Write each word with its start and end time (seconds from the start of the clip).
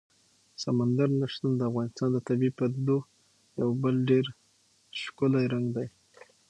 سمندر 0.63 1.09
نه 1.19 1.25
شتون 1.33 1.51
د 1.55 1.61
افغانستان 1.69 2.09
د 2.13 2.17
طبیعي 2.27 2.55
پدیدو 2.57 2.97
یو 3.61 3.69
بل 3.81 3.95
ډېر 4.09 4.25
ښکلی 5.01 5.45
رنګ 5.53 5.67
دی. 5.75 5.87